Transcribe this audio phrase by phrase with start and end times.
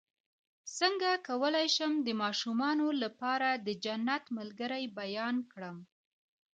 [0.77, 5.77] څنګه کولی شم د ماشومانو لپاره د جنت ملګري بیان کړم